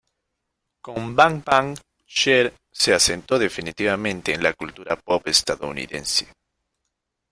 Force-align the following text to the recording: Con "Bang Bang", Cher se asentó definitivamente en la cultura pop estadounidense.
Con 0.81 1.13
"Bang 1.15 1.43
Bang", 1.43 1.77
Cher 2.07 2.55
se 2.71 2.91
asentó 2.91 3.37
definitivamente 3.37 4.33
en 4.33 4.41
la 4.41 4.53
cultura 4.53 4.95
pop 4.95 5.27
estadounidense. 5.27 6.27